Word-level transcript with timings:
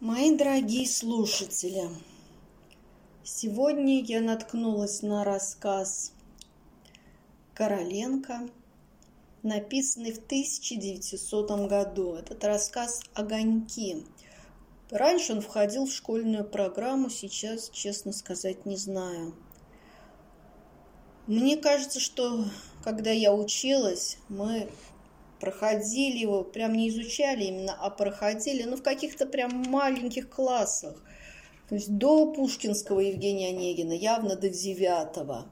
Мои 0.00 0.36
дорогие 0.36 0.88
слушатели, 0.88 1.88
сегодня 3.22 4.02
я 4.02 4.20
наткнулась 4.20 5.02
на 5.02 5.22
рассказ 5.22 6.12
Короленко, 7.54 8.48
написанный 9.44 10.12
в 10.12 10.18
1900 10.18 11.68
году. 11.68 12.14
Этот 12.14 12.42
рассказ 12.42 13.02
«Огоньки». 13.14 14.04
Раньше 14.90 15.34
он 15.34 15.40
входил 15.40 15.86
в 15.86 15.92
школьную 15.92 16.44
программу, 16.44 17.08
сейчас, 17.08 17.70
честно 17.70 18.12
сказать, 18.12 18.66
не 18.66 18.76
знаю. 18.76 19.32
Мне 21.28 21.56
кажется, 21.56 22.00
что 22.00 22.44
когда 22.82 23.12
я 23.12 23.32
училась, 23.32 24.18
мы 24.28 24.68
проходили 25.44 26.16
его, 26.16 26.42
прям 26.42 26.72
не 26.72 26.88
изучали 26.88 27.44
именно, 27.44 27.76
а 27.78 27.90
проходили, 27.90 28.62
ну, 28.62 28.76
в 28.76 28.82
каких-то 28.82 29.26
прям 29.26 29.50
маленьких 29.68 30.30
классах. 30.30 31.04
То 31.68 31.74
есть 31.74 31.94
до 31.98 32.32
Пушкинского 32.32 33.00
Евгения 33.00 33.50
Онегина, 33.50 33.92
явно 33.92 34.36
до 34.36 34.48
девятого. 34.48 35.44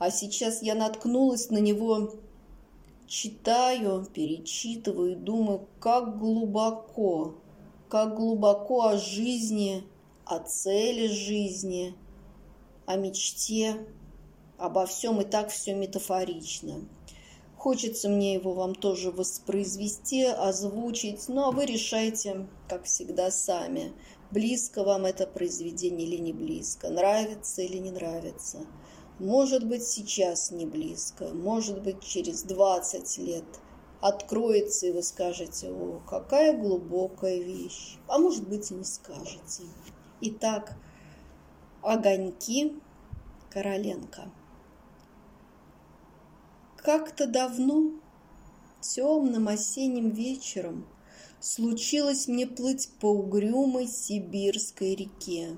А 0.00 0.10
сейчас 0.10 0.62
я 0.62 0.74
наткнулась 0.74 1.48
на 1.50 1.58
него, 1.58 2.14
читаю, 3.06 4.04
перечитываю 4.12 5.12
и 5.12 5.14
думаю, 5.14 5.68
как 5.78 6.18
глубоко, 6.18 7.36
как 7.88 8.16
глубоко 8.16 8.88
о 8.88 8.98
жизни, 8.98 9.84
о 10.24 10.40
цели 10.40 11.06
жизни, 11.06 11.94
о 12.86 12.96
мечте, 12.96 13.76
обо 14.58 14.86
всем 14.86 15.20
и 15.20 15.24
так 15.24 15.50
все 15.50 15.72
метафорично. 15.74 16.80
Хочется 17.60 18.08
мне 18.08 18.32
его 18.32 18.54
вам 18.54 18.74
тоже 18.74 19.10
воспроизвести, 19.10 20.24
озвучить, 20.24 21.28
ну 21.28 21.48
а 21.48 21.50
вы 21.50 21.66
решайте, 21.66 22.46
как 22.66 22.84
всегда, 22.84 23.30
сами, 23.30 23.92
близко 24.30 24.82
вам 24.82 25.04
это 25.04 25.26
произведение 25.26 26.08
или 26.08 26.16
не 26.16 26.32
близко, 26.32 26.88
нравится 26.88 27.60
или 27.60 27.76
не 27.76 27.90
нравится. 27.90 28.60
Может 29.18 29.66
быть, 29.66 29.84
сейчас 29.84 30.50
не 30.50 30.64
близко, 30.64 31.34
может 31.34 31.82
быть, 31.82 32.02
через 32.02 32.44
20 32.44 33.18
лет 33.18 33.44
откроется, 34.00 34.86
и 34.86 34.92
вы 34.92 35.02
скажете, 35.02 35.70
о, 35.70 36.00
какая 36.08 36.56
глубокая 36.56 37.40
вещь, 37.40 37.98
а 38.08 38.18
может 38.18 38.48
быть, 38.48 38.70
и 38.70 38.74
не 38.74 38.84
скажете. 38.84 39.64
Итак, 40.22 40.78
огоньки 41.82 42.72
Короленко. 43.50 44.30
Как-то 46.82 47.26
давно, 47.26 47.92
темным 48.80 49.48
осенним 49.48 50.10
вечером, 50.10 50.88
случилось 51.38 52.26
мне 52.26 52.46
плыть 52.46 52.88
по 53.00 53.06
угрюмой 53.06 53.86
сибирской 53.86 54.94
реке. 54.94 55.56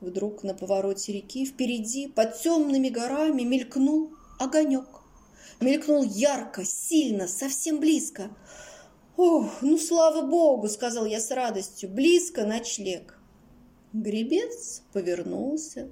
Вдруг 0.00 0.44
на 0.44 0.54
повороте 0.54 1.12
реки 1.14 1.46
впереди, 1.46 2.06
под 2.06 2.40
темными 2.40 2.90
горами, 2.90 3.42
мелькнул 3.42 4.12
огонек. 4.38 4.86
Мелькнул 5.60 6.04
ярко, 6.04 6.64
сильно, 6.64 7.26
совсем 7.26 7.80
близко. 7.80 8.30
«Ох, 9.16 9.62
ну 9.62 9.78
слава 9.78 10.22
богу!»— 10.24 10.68
сказал 10.68 11.06
я 11.06 11.18
с 11.18 11.32
радостью. 11.32 11.88
«Близко 11.88 12.46
ночлег». 12.46 13.18
Гребец 13.92 14.82
повернулся, 14.92 15.90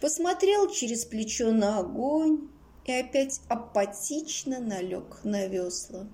посмотрел 0.00 0.70
через 0.70 1.06
плечо 1.06 1.50
на 1.50 1.78
огонь, 1.78 2.50
и 2.86 2.92
опять 2.92 3.40
апатично 3.48 4.60
налег 4.60 5.20
на 5.24 5.46
весла. 5.46 6.06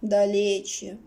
Далече. 0.00 0.98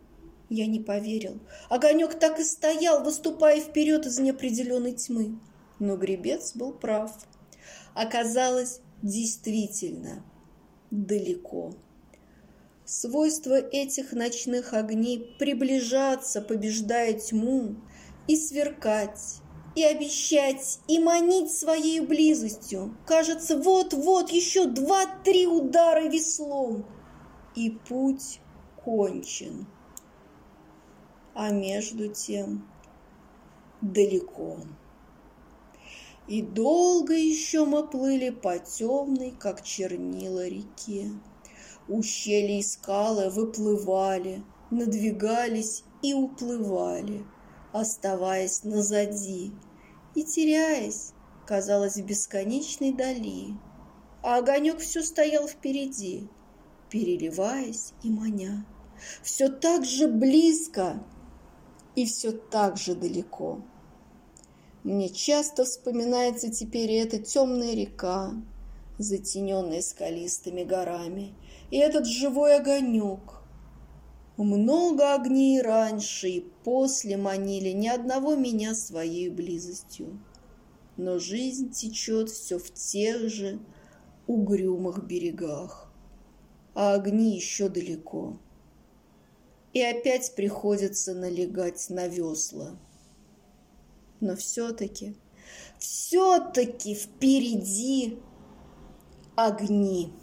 Я 0.49 0.67
не 0.67 0.79
поверил. 0.79 1.39
Огонек 1.69 2.19
так 2.19 2.39
и 2.39 2.43
стоял, 2.43 3.03
выступая 3.03 3.59
вперед 3.59 4.05
из 4.05 4.19
неопределенной 4.19 4.93
тьмы. 4.93 5.39
Но 5.79 5.97
гребец 5.97 6.55
был 6.55 6.71
прав. 6.71 7.11
Оказалось, 7.93 8.81
действительно 9.01 10.23
далеко. 10.91 11.73
Свойство 12.85 13.55
этих 13.55 14.11
ночных 14.13 14.73
огней 14.73 15.35
приближаться, 15.39 16.41
побеждая 16.41 17.13
тьму, 17.13 17.75
и 18.27 18.35
сверкать, 18.35 19.41
и 19.75 19.84
обещать, 19.84 20.80
и 20.88 21.00
манить 21.00 21.52
своей 21.52 22.00
близостью. 22.00 22.96
Кажется, 23.06 23.58
вот-вот 23.58 24.31
еще 24.31 24.66
два-три 24.66 25.46
удара 25.46 26.08
веслом, 26.08 26.86
и 27.56 27.69
путь 27.69 28.40
кончен. 28.84 29.68
А 31.34 31.52
между 31.52 32.08
тем 32.08 32.66
далеко. 33.81 34.58
И 36.28 36.42
долго 36.42 37.13
еще 37.13 37.66
мы 37.66 37.86
плыли 37.86 38.30
по 38.30 38.57
темной, 38.57 39.31
как 39.31 39.62
чернила 39.62 40.47
реке. 40.47 41.12
Ущелья 41.88 42.59
и 42.59 42.63
скалы 42.63 43.30
выплывали, 43.30 44.44
надвигались 44.72 45.84
и 46.02 46.13
уплывали– 46.13 47.25
оставаясь 47.75 48.63
назади 48.63 49.52
и 50.16 50.24
теряясь, 50.24 51.12
казалось, 51.46 51.97
в 51.97 52.06
бесконечной 52.06 52.94
дали. 52.94 53.53
А 54.24 54.38
огонек 54.38 54.80
все 54.80 55.03
стоял 55.03 55.46
впереди, 55.46 56.30
переливаясь 56.90 57.91
и 58.02 58.09
маня. 58.09 58.66
Все 59.22 59.50
так 59.50 59.84
же 59.84 60.08
близко 60.08 61.03
и 61.96 62.06
все 62.06 62.31
так 62.31 62.78
же 62.78 62.96
далеко. 62.96 63.62
Мне 64.84 65.09
часто 65.09 65.66
вспоминается 65.66 66.50
теперь 66.50 66.92
эта 66.94 67.19
темная 67.19 67.74
река, 67.74 68.31
затененная 68.97 69.81
скалистыми 69.81 70.63
горами, 70.63 71.36
и 71.72 71.78
этот 71.78 72.06
живой 72.06 72.56
огонек, 72.56 73.19
много 74.44 75.13
огней 75.13 75.62
раньше 75.62 76.29
и 76.29 76.40
после 76.63 77.16
манили 77.18 77.69
ни 77.69 77.88
одного 77.88 78.35
меня 78.35 78.75
своей 78.75 79.29
близостью. 79.29 80.19
Но 80.97 81.19
жизнь 81.19 81.72
течет 81.72 82.29
все 82.29 82.57
в 82.57 82.74
тех 82.74 83.29
же 83.29 83.59
угрюмых 84.28 85.06
берегах, 85.06 85.91
а 86.74 86.95
огни 86.95 87.35
еще 87.35 87.69
далеко. 87.69 88.38
И 89.74 89.81
опять 89.81 90.35
приходится 90.35 91.13
налегать 91.13 91.90
на 91.90 92.07
весла. 92.07 92.78
Но 94.22 94.35
все-таки, 94.35 95.16
все-таки 95.78 96.95
впереди 96.95 98.19
огни. 99.35 100.13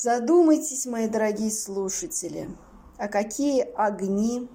Задумайтесь, 0.00 0.86
мои 0.86 1.08
дорогие 1.08 1.50
слушатели, 1.50 2.48
а 2.98 3.08
какие 3.08 3.62
огни 3.62 4.48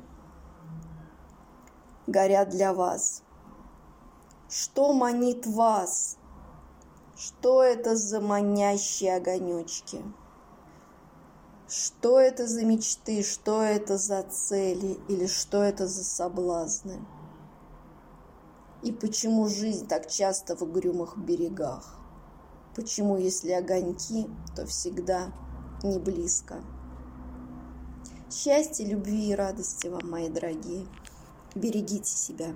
горят 2.08 2.48
для 2.48 2.74
вас? 2.74 3.24
Что 4.50 4.94
манит 4.94 5.46
вас? 5.46 6.16
Что 7.18 7.62
это 7.62 7.98
за 7.98 8.22
манящие 8.22 9.18
огонечки? 9.18 10.02
Что 11.68 12.22
это 12.22 12.48
за 12.48 12.64
мечты, 12.64 13.22
что 13.22 13.62
это 13.62 13.98
за 13.98 14.24
цели 14.24 14.98
или 15.10 15.28
что 15.28 15.62
это 15.62 15.88
за 15.88 16.06
соблазны? 16.06 17.06
И 18.82 18.94
почему 18.94 19.50
жизнь 19.50 19.90
так 19.90 20.08
часто 20.08 20.56
в 20.56 20.62
угрюмых 20.62 21.18
берегах? 21.18 22.00
Почему, 22.76 23.18
если 23.18 23.52
огоньки, 23.52 24.28
то 24.56 24.66
всегда 24.66 25.32
не 25.84 26.00
близко? 26.00 26.64
Счастья, 28.32 28.86
любви 28.86 29.30
и 29.30 29.36
радости 29.36 29.88
вам, 29.88 30.10
мои 30.10 30.28
дорогие. 30.28 30.88
Берегите 31.54 32.10
себя. 32.10 32.48